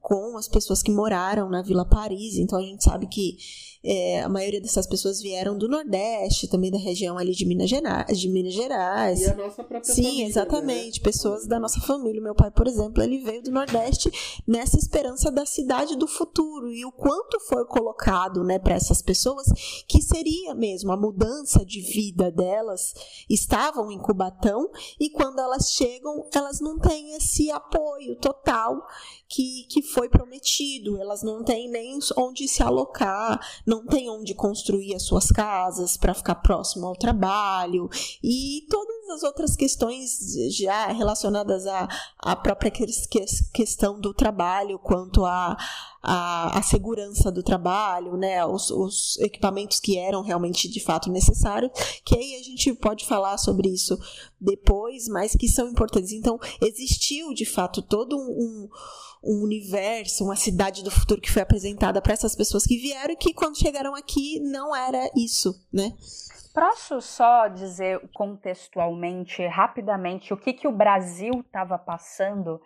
[0.07, 3.35] com as pessoas que moraram na Vila Paris, então a gente sabe que
[3.83, 8.17] é, a maioria dessas pessoas vieram do Nordeste, também da região ali de Minas Gerais.
[8.17, 9.21] De Minas Gerais.
[9.21, 10.99] E a nossa própria Sim, família, exatamente.
[10.99, 11.03] né?
[11.03, 12.21] Pessoas da nossa família.
[12.21, 14.09] Meu pai, por exemplo, ele veio do Nordeste
[14.47, 19.45] nessa esperança da cidade do futuro e o quanto foi colocado, né, para essas pessoas
[19.87, 22.93] que seria mesmo a mudança de vida delas.
[23.29, 28.85] Estavam em Cubatão e quando elas chegam, elas não têm esse apoio total
[29.27, 31.01] que, que foi prometido.
[31.01, 36.13] Elas não têm nem onde se alocar, não têm onde construir as suas casas para
[36.13, 37.89] ficar próximo ao trabalho
[38.23, 41.87] e todas as outras questões já relacionadas à,
[42.19, 42.85] à própria que,
[43.53, 45.57] questão do trabalho, quanto à
[46.03, 51.71] a, segurança do trabalho, né, os, os, equipamentos que eram realmente de fato necessários,
[52.05, 53.97] que aí a gente pode falar sobre isso
[54.39, 56.11] depois, mas que são importantes.
[56.11, 58.69] Então, existiu de fato todo um, um
[59.23, 63.33] universo, uma cidade do futuro que foi apresentada para essas pessoas que vieram e que
[63.33, 65.93] quando chegaram aqui não era isso, né?
[66.53, 72.59] Posso só dizer contextualmente, rapidamente, o que, que o Brasil estava passando?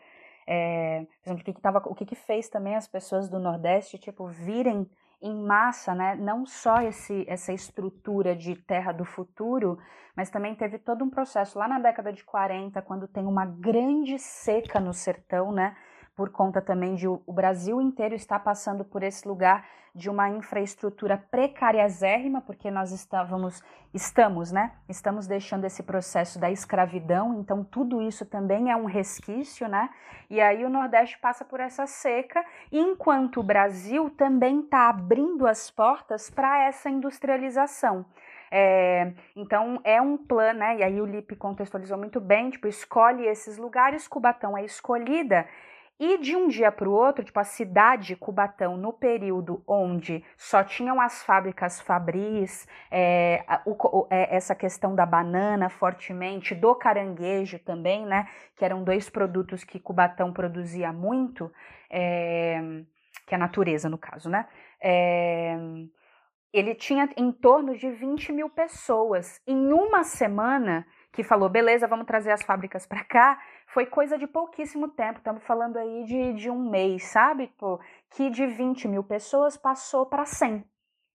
[0.47, 3.37] É, por exemplo, o que, que, tava, o que, que fez também as pessoas do
[3.37, 4.89] Nordeste, tipo, virem
[5.21, 6.15] em massa, né?
[6.15, 9.77] Não só esse, essa estrutura de terra do futuro,
[10.15, 14.17] mas também teve todo um processo lá na década de 40, quando tem uma grande
[14.17, 15.75] seca no sertão, né?
[16.15, 21.17] Por conta também de o Brasil inteiro estar passando por esse lugar de uma infraestrutura
[21.17, 23.61] precariazérrima, porque nós estávamos,
[23.93, 24.71] estamos, né?
[24.87, 29.89] Estamos deixando esse processo da escravidão, então tudo isso também é um resquício, né?
[30.29, 35.69] E aí o Nordeste passa por essa seca, enquanto o Brasil também está abrindo as
[35.69, 38.05] portas para essa industrialização.
[38.49, 40.77] É, então é um plano, né?
[40.77, 45.45] E aí o Lipe contextualizou muito bem, tipo, escolhe esses lugares, Cubatão é escolhida
[46.03, 50.63] e de um dia para o outro, tipo, a cidade Cubatão, no período onde só
[50.63, 58.03] tinham as fábricas Fabris, é, o, é, essa questão da banana fortemente, do caranguejo também,
[58.03, 58.27] né?
[58.55, 61.51] Que eram dois produtos que Cubatão produzia muito,
[61.87, 62.59] é,
[63.27, 64.47] que é a natureza, no caso, né?
[64.81, 65.55] É,
[66.51, 69.39] ele tinha em torno de 20 mil pessoas.
[69.45, 70.83] Em uma semana
[71.13, 73.39] que falou, beleza, vamos trazer as fábricas para cá,
[73.73, 77.47] foi coisa de pouquíssimo tempo, estamos falando aí de, de um mês, sabe?
[77.57, 77.79] Pô,
[78.11, 80.63] que de 20 mil pessoas passou para 100.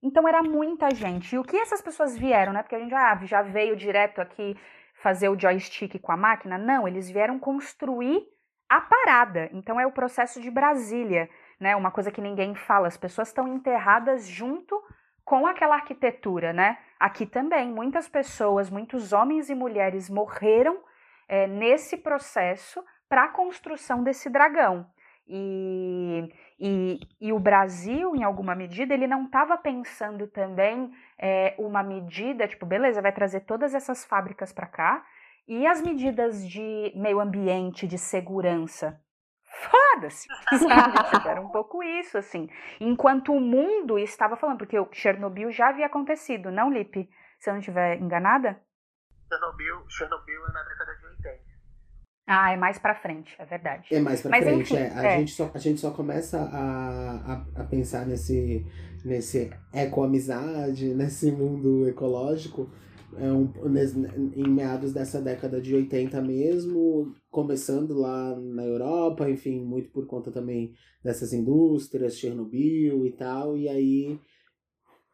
[0.03, 1.35] Então era muita gente.
[1.35, 2.62] E o que essas pessoas vieram, né?
[2.62, 4.57] Porque a gente já, já veio direto aqui
[5.03, 6.57] fazer o joystick com a máquina.
[6.57, 8.27] Não, eles vieram construir
[8.69, 9.51] a parada.
[9.53, 11.29] Então é o processo de Brasília,
[11.61, 11.77] né?
[11.77, 12.88] Uma coisa que ninguém fala.
[12.88, 14.83] As pessoas estão enterradas junto
[15.25, 16.79] com aquela arquitetura, né?
[16.99, 20.79] Aqui também, muitas pessoas, muitos homens e mulheres morreram
[21.28, 24.86] é, nesse processo para a construção desse dragão.
[25.28, 31.82] E, e, e, o Brasil, em alguma medida, ele não estava pensando também é, uma
[31.82, 35.04] medida, tipo, beleza, vai trazer todas essas fábricas para cá,
[35.48, 39.00] e as medidas de meio ambiente, de segurança.
[39.44, 40.28] Foda-se!
[41.10, 42.48] Tipo, era um pouco isso, assim.
[42.80, 47.08] Enquanto o mundo estava falando, porque o Chernobyl já havia acontecido, não, Lipe?
[47.38, 48.60] Se eu não estiver enganada?
[49.28, 51.06] Chernobyl, Chernobyl é na década de 80.
[52.26, 53.86] Ah, é mais pra frente, é verdade.
[53.90, 54.90] É mais pra Mas, frente, enfim, é.
[54.92, 55.18] A, é.
[55.18, 58.66] Gente só, a gente só começa a, a, a pensar nesse,
[59.04, 62.68] nesse eco-amizade, nesse mundo ecológico,
[63.16, 63.50] é um,
[64.34, 70.32] em meados dessa década de 80 mesmo, começando lá na Europa, enfim, muito por conta
[70.32, 74.18] também dessas indústrias, Chernobyl e tal, e aí,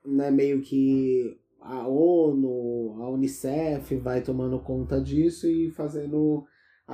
[0.05, 6.45] né, meio que a ONU, a Unicef vai tomando conta disso e fazendo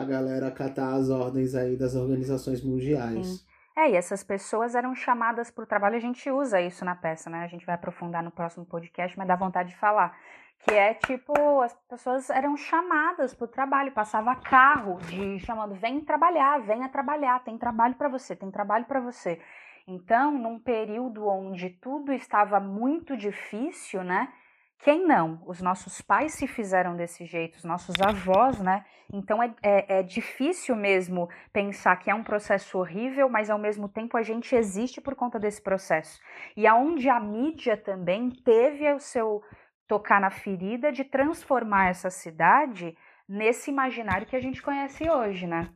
[0.01, 3.27] a galera acatar as ordens aí das organizações mundiais.
[3.27, 3.49] Sim.
[3.77, 7.31] É, e essas pessoas eram chamadas para o trabalho, a gente usa isso na peça,
[7.31, 7.45] né?
[7.45, 10.19] A gente vai aprofundar no próximo podcast, mas dá vontade de falar.
[10.67, 16.01] Que é tipo, as pessoas eram chamadas para o trabalho, passava carro de chamando, vem
[16.01, 19.41] trabalhar, venha trabalhar, tem trabalho para você, tem trabalho para você.
[19.87, 24.33] Então, num período onde tudo estava muito difícil, né?
[24.81, 25.43] Quem não?
[25.47, 28.85] Os nossos pais se fizeram desse jeito, os nossos avós, né?
[29.13, 33.89] Então é, é, é, difícil mesmo pensar que é um processo horrível, mas ao mesmo
[33.89, 36.21] tempo a gente existe por conta desse processo.
[36.57, 39.43] E aonde a mídia também teve o seu
[39.89, 42.97] tocar na ferida de transformar essa cidade
[43.29, 45.73] nesse imaginário que a gente conhece hoje, né?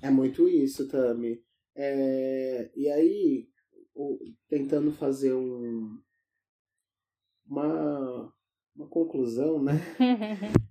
[0.00, 1.42] É muito isso, Tami.
[1.76, 3.48] É, e aí,
[4.48, 5.98] tentando fazer um,
[7.52, 8.32] uma,
[8.74, 9.74] uma conclusão, né?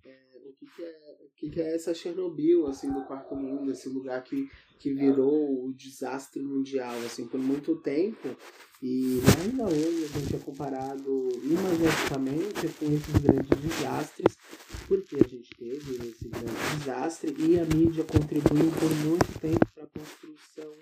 [0.04, 3.72] é, o que, que, é, o que, que é essa Chernobyl, assim, do quarto mundo,
[3.72, 8.36] esse lugar que, que virou o desastre mundial, assim, por muito tempo.
[8.82, 14.36] E ainda hoje a gente é comparado imageticamente com esses grandes desastres,
[14.88, 19.84] porque a gente teve esse grande desastre e a mídia contribuiu por muito tempo para
[19.84, 20.74] a construção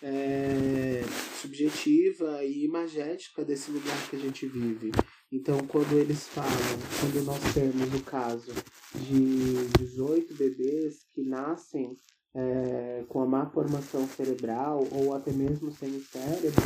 [0.00, 1.02] é,
[1.40, 4.92] subjetiva e imagética desse lugar que a gente vive.
[5.32, 6.50] Então, quando eles falam,
[6.98, 8.52] quando nós temos o caso
[8.94, 11.96] de 18 bebês que nascem
[12.34, 16.62] é, com a má formação cerebral ou até mesmo sem o cérebro,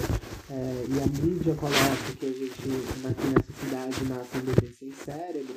[0.51, 2.55] é, e a mídia coloca que a gente
[3.07, 5.57] aqui nessa cidade nasce um bebê sem cérebro,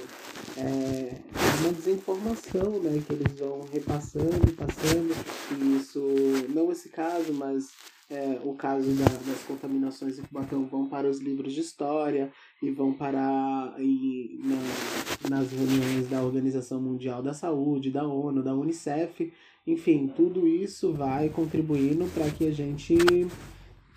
[0.57, 5.15] é, é uma desinformação né, que eles vão repassando, passando,
[5.57, 6.01] e isso,
[6.49, 7.67] não esse caso, mas
[8.09, 12.31] é, o caso da, das contaminações em Cubatão vão para os livros de história
[12.61, 18.55] e vão para e, na, nas reuniões da Organização Mundial da Saúde, da ONU, da
[18.55, 19.31] Unicef,
[19.65, 22.95] enfim, tudo isso vai contribuindo para que a gente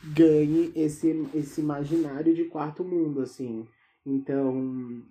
[0.03, 3.65] ganhe esse, esse imaginário de quarto mundo, assim.
[4.11, 4.53] Então,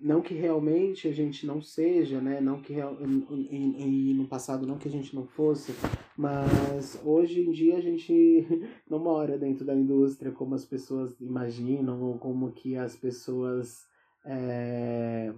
[0.01, 2.41] não que realmente a gente não seja, né?
[2.41, 5.73] Não que e, no passado não que a gente não fosse,
[6.17, 8.45] mas hoje em dia a gente
[8.89, 13.87] não mora dentro da indústria como as pessoas imaginam ou como que as pessoas
[14.25, 15.33] é,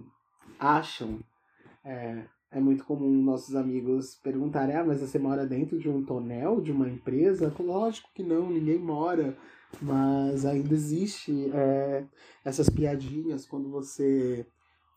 [0.58, 1.20] acham.
[1.84, 6.60] É, é muito comum nossos amigos perguntarem: ah, mas você mora dentro de um tonel
[6.60, 7.54] de uma empresa?
[7.60, 9.36] Lógico que não, ninguém mora
[9.80, 12.04] mas ainda existe é,
[12.44, 14.46] essas piadinhas quando você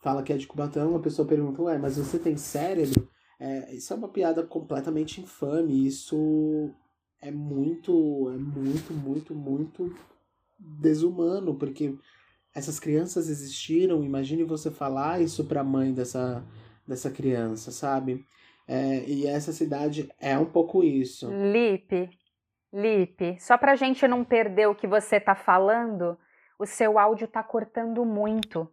[0.01, 3.09] fala que é de Cubatão, a pessoa pergunta, ué, mas você tem cérebro?
[3.39, 6.69] É, isso é uma piada completamente infame, isso
[7.21, 9.95] é muito, é muito, muito, muito
[10.57, 11.95] desumano, porque
[12.53, 16.45] essas crianças existiram, imagine você falar isso para a mãe dessa,
[16.87, 18.25] dessa criança, sabe?
[18.67, 21.29] É, e essa cidade é um pouco isso.
[21.29, 22.09] Lipe,
[22.75, 26.19] Lipe, só para a gente não perder o que você está falando,
[26.59, 28.69] o seu áudio está cortando muito.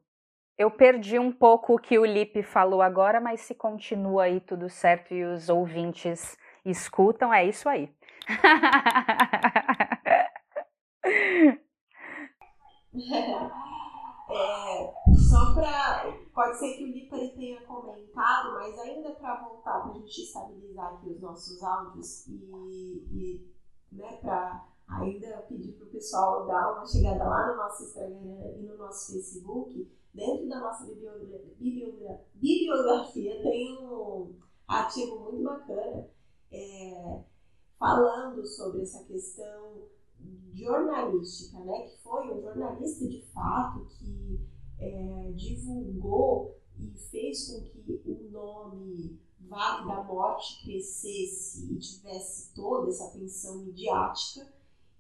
[0.58, 4.68] Eu perdi um pouco o que o Lipe falou agora, mas se continua aí tudo
[4.68, 7.94] certo e os ouvintes escutam, é isso aí.
[14.34, 16.10] É, só para.
[16.32, 20.94] Pode ser que o Lipe tenha comentado, mas ainda para voltar, para a gente estabilizar
[20.94, 23.51] aqui os nossos áudios e, e
[23.92, 28.62] né, para ainda pedir para o pessoal dar uma chegada lá no nosso Instagram e
[28.62, 29.90] no nosso Facebook.
[30.14, 34.34] Dentro da nossa bibliografia, bibliografia tem um
[34.68, 36.06] artigo muito bacana
[36.50, 37.20] é,
[37.78, 39.88] falando sobre essa questão
[40.52, 41.88] jornalística, né?
[41.88, 44.40] Que foi um jornalista de fato que
[44.78, 49.18] é, divulgou e fez com que o nome
[49.52, 54.50] Vale da Morte crescesse e tivesse toda essa atenção midiática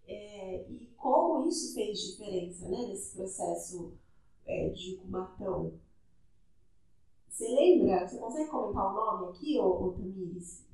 [0.06, 3.94] é, e como isso fez diferença né, nesse processo
[4.44, 5.72] é, de Cubatão.
[7.30, 8.06] Você lembra?
[8.06, 10.66] Você consegue comentar o nome aqui, ô Tamires,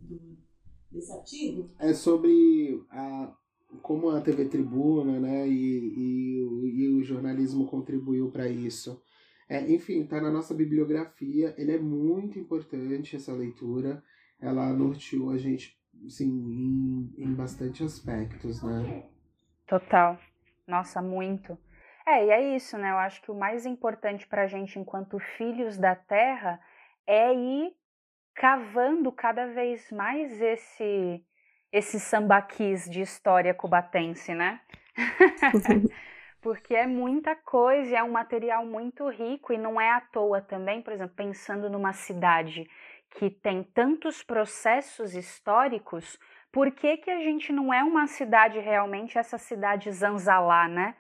[0.91, 1.71] desse artigo?
[1.79, 3.33] É sobre a,
[3.81, 9.01] como a TV Tribuna né, e, e, e o jornalismo contribuiu para isso.
[9.49, 11.55] É, enfim, está na nossa bibliografia.
[11.57, 14.03] Ele é muito importante essa leitura.
[14.41, 15.77] Ela norteou a gente,
[16.09, 19.05] sim, em, em bastante aspectos, né?
[19.67, 20.19] Total.
[20.67, 21.59] Nossa, muito.
[22.07, 22.91] É, e é isso, né?
[22.91, 26.61] Eu acho que o mais importante para a gente, enquanto filhos da terra,
[27.07, 27.73] é ir
[28.35, 31.25] cavando cada vez mais esse
[31.71, 34.61] esse sambaquis de história cubatense, né?
[36.41, 40.81] porque é muita coisa, é um material muito rico e não é à toa também,
[40.81, 42.69] por exemplo, pensando numa cidade
[43.11, 46.19] que tem tantos processos históricos,
[46.53, 50.95] por que, que a gente não é uma cidade realmente essa cidade Zanzalá, né?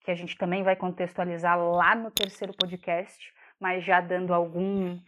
[0.00, 4.98] Que a gente também vai contextualizar lá no terceiro podcast, mas já dando algum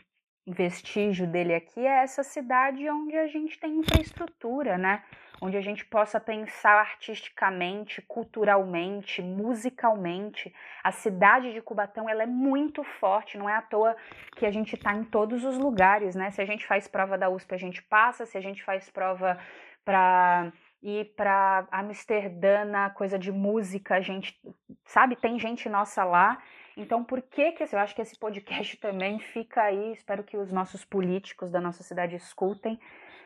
[0.47, 5.03] vestígio dele aqui, é essa cidade onde a gente tem infraestrutura, né?
[5.41, 10.53] Onde a gente possa pensar artisticamente, culturalmente, musicalmente.
[10.83, 13.97] A cidade de Cubatão ela é muito forte, não é à toa
[14.37, 16.31] que a gente está em todos os lugares, né?
[16.31, 19.39] Se a gente faz prova da USP, a gente passa, se a gente faz prova
[19.85, 24.39] para ir para Amsterdã na coisa de música, a gente,
[24.85, 26.39] sabe, tem gente nossa lá.
[26.77, 30.53] Então, por que que eu acho que esse podcast também fica aí, espero que os
[30.53, 32.79] nossos políticos da nossa cidade escutem,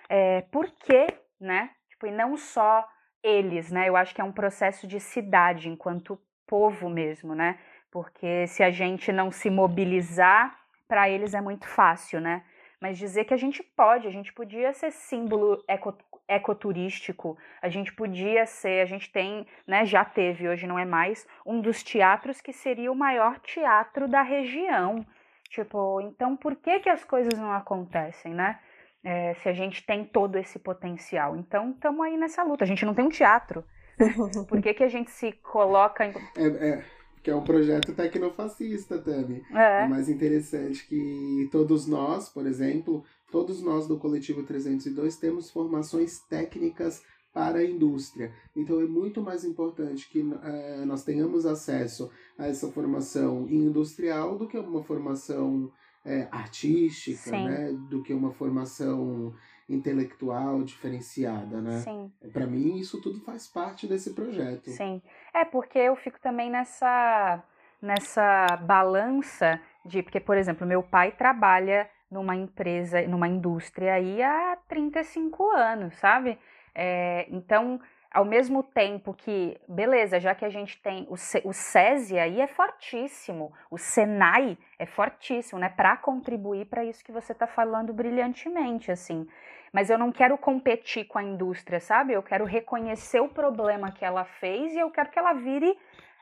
[0.08, 1.06] é, por que,
[1.40, 1.70] né,
[2.06, 2.88] e não só
[3.22, 7.58] eles, né, eu acho que é um processo de cidade, enquanto povo mesmo, né,
[7.90, 12.42] porque se a gente não se mobilizar, para eles é muito fácil, né,
[12.80, 15.96] mas dizer que a gente pode, a gente podia ser símbolo eco,
[16.28, 21.26] ecoturístico, a gente podia ser, a gente tem, né, já teve, hoje não é mais,
[21.46, 25.06] um dos teatros que seria o maior teatro da região.
[25.48, 28.58] Tipo, então por que que as coisas não acontecem, né?
[29.04, 31.36] É, se a gente tem todo esse potencial.
[31.36, 32.64] Então, estamos aí nessa luta.
[32.64, 33.64] A gente não tem um teatro.
[34.48, 36.14] Por que, que a gente se coloca em.
[36.36, 36.84] É, é,
[37.22, 39.44] que é um projeto tecnofascista, Tami.
[39.52, 39.84] É.
[39.84, 46.18] é mais interessante que todos nós, por exemplo, todos nós do Coletivo 302 temos formações
[46.20, 48.32] técnicas para a indústria.
[48.54, 54.46] Então é muito mais importante que é, nós tenhamos acesso a essa formação industrial do
[54.46, 55.70] que uma formação
[56.04, 57.72] é, artística, né?
[57.88, 59.32] Do que uma formação
[59.68, 61.78] intelectual diferenciada, né?
[61.80, 62.12] Sim.
[62.32, 64.70] Para mim isso tudo faz parte desse projeto.
[64.70, 65.00] Sim.
[65.32, 67.42] É porque eu fico também nessa
[67.80, 74.58] nessa balança de porque por exemplo, meu pai trabalha numa empresa, numa indústria aí há
[74.68, 76.38] 35 anos, sabe?
[76.74, 77.80] É, então,
[78.12, 82.46] ao mesmo tempo que, beleza, já que a gente tem o, o SESI aí é
[82.46, 88.90] fortíssimo, o Senai é fortíssimo, né, para contribuir para isso que você está falando brilhantemente,
[88.90, 89.26] assim
[89.72, 92.12] mas eu não quero competir com a indústria, sabe?
[92.12, 95.74] Eu quero reconhecer o problema que ela fez e eu quero que ela vire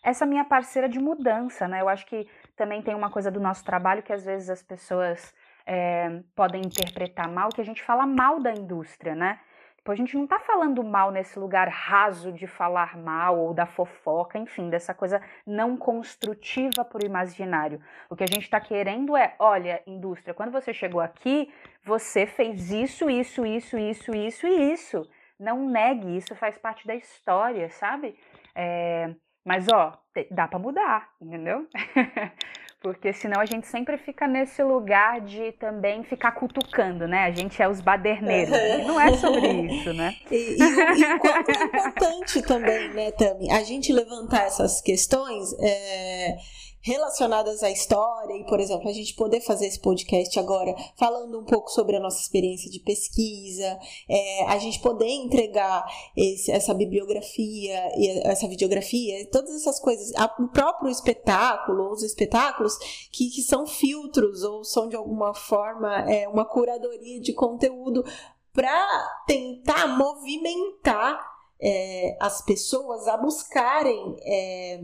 [0.02, 1.80] essa minha parceira de mudança, né?
[1.80, 5.34] Eu acho que também tem uma coisa do nosso trabalho que às vezes as pessoas
[5.66, 9.40] é, podem interpretar mal, que a gente fala mal da indústria, né?
[9.80, 13.64] Tipo, a gente não está falando mal nesse lugar raso de falar mal ou da
[13.64, 17.80] fofoca, enfim, dessa coisa não construtiva o imaginário.
[18.10, 21.50] O que a gente está querendo é, olha, indústria, quando você chegou aqui,
[21.82, 25.02] você fez isso, isso, isso, isso, isso e isso.
[25.38, 28.18] Não negue, isso faz parte da história, sabe?
[28.54, 29.98] É, mas, ó,
[30.30, 31.66] dá para mudar, entendeu?
[32.80, 37.24] porque senão a gente sempre fica nesse lugar de também ficar cutucando, né?
[37.24, 38.56] A gente é os baderneiros.
[38.56, 38.86] Uhum.
[38.86, 40.16] Não é sobre isso, né?
[40.30, 45.52] E, e, e o quanto é importante também, né, Tami, a gente levantar essas questões.
[45.60, 46.36] É
[46.82, 51.44] relacionadas à história e, por exemplo, a gente poder fazer esse podcast agora falando um
[51.44, 53.78] pouco sobre a nossa experiência de pesquisa,
[54.08, 55.84] é, a gente poder entregar
[56.16, 62.76] esse, essa bibliografia e essa videografia, todas essas coisas, o próprio espetáculo, os espetáculos
[63.12, 68.04] que, que são filtros ou são de alguma forma é, uma curadoria de conteúdo
[68.52, 71.20] para tentar movimentar
[71.62, 74.80] é, as pessoas a buscarem é,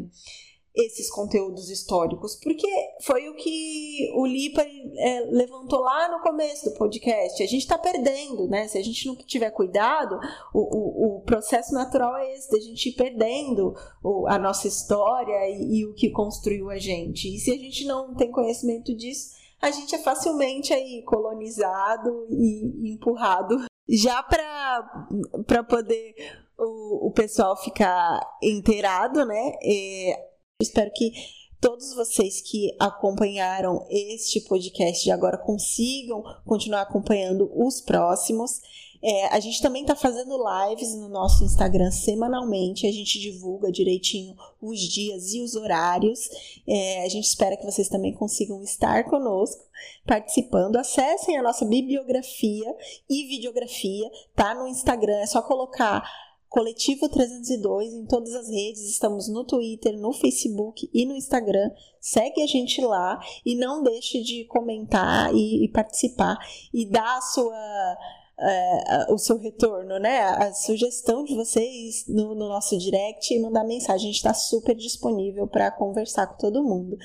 [0.76, 2.68] esses conteúdos históricos, porque
[3.00, 7.42] foi o que o Lipa é, levantou lá no começo do podcast.
[7.42, 8.68] A gente está perdendo, né?
[8.68, 10.20] Se a gente não tiver cuidado,
[10.52, 13.74] o, o, o, processo natural é esse, da gente ir perdendo
[14.04, 17.34] o, a nossa história e, e o que construiu a gente.
[17.34, 22.92] E se a gente não tem conhecimento disso, a gente é facilmente aí colonizado e
[22.92, 23.56] empurrado
[23.88, 26.14] já para poder
[26.58, 29.52] o, o pessoal ficar inteirado, né?
[29.62, 31.12] É, Espero que
[31.60, 38.62] todos vocês que acompanharam este podcast de agora consigam continuar acompanhando os próximos.
[39.02, 42.86] É, a gente também está fazendo lives no nosso Instagram semanalmente.
[42.86, 46.26] A gente divulga direitinho os dias e os horários.
[46.66, 49.62] É, a gente espera que vocês também consigam estar conosco,
[50.06, 50.76] participando.
[50.76, 52.74] Acessem a nossa bibliografia
[53.10, 54.54] e videografia, tá?
[54.54, 56.02] No Instagram é só colocar
[56.48, 61.70] Coletivo 302 em todas as redes, estamos no Twitter, no Facebook e no Instagram.
[62.00, 66.38] Segue a gente lá e não deixe de comentar e, e participar
[66.72, 67.98] e dar a sua
[68.38, 70.20] é, o seu retorno, né?
[70.20, 74.08] A sugestão de vocês no, no nosso direct e mandar mensagem.
[74.08, 76.98] A gente está super disponível para conversar com todo mundo.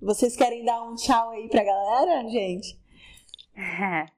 [0.00, 2.80] Vocês querem dar um tchau aí para a galera, gente?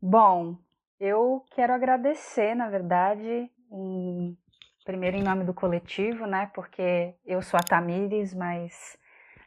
[0.00, 0.56] Bom,
[1.02, 4.38] eu quero agradecer, na verdade, em,
[4.84, 6.48] primeiro em nome do coletivo, né?
[6.54, 8.96] Porque eu sou a Tamires, mas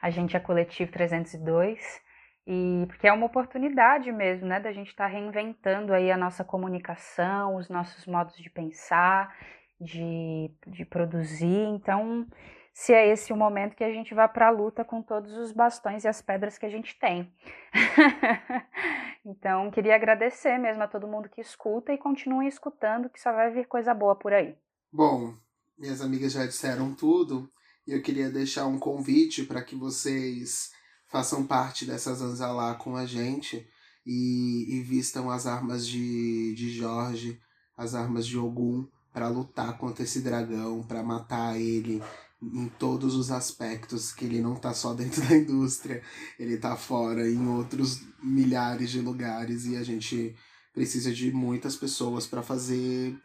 [0.01, 2.03] a gente é Coletivo 302.
[2.45, 6.43] E porque é uma oportunidade mesmo, né, da gente estar tá reinventando aí a nossa
[6.43, 9.33] comunicação, os nossos modos de pensar,
[9.79, 11.67] de, de produzir.
[11.69, 12.27] Então,
[12.73, 15.53] se é esse o momento que a gente vai para a luta com todos os
[15.53, 17.31] bastões e as pedras que a gente tem.
[19.25, 23.51] então, queria agradecer mesmo a todo mundo que escuta e continue escutando, que só vai
[23.51, 24.55] vir coisa boa por aí.
[24.91, 25.35] Bom,
[25.77, 27.51] minhas amigas já disseram tudo
[27.87, 30.71] e eu queria deixar um convite para que vocês
[31.07, 33.67] façam parte dessa Zanzalá com a gente
[34.05, 37.39] e, e vistam as armas de, de Jorge,
[37.75, 42.01] as armas de Ogum, para lutar contra esse dragão, para matar ele
[42.41, 46.01] em todos os aspectos, que ele não tá só dentro da indústria,
[46.39, 50.35] ele tá fora em outros milhares de lugares e a gente
[50.73, 53.15] precisa de muitas pessoas para fazer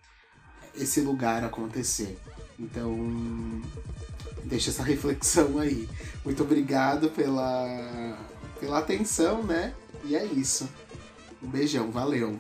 [0.75, 2.17] esse lugar acontecer.
[2.59, 2.97] Então,
[4.45, 5.89] deixa essa reflexão aí.
[6.25, 8.19] Muito obrigado pela,
[8.61, 9.75] pela atenção, né?
[10.05, 10.69] E é isso.
[11.43, 12.39] Um beijão, valeu.